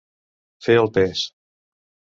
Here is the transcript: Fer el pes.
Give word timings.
Fer 0.69 0.77
el 0.85 0.89
pes. 0.97 1.23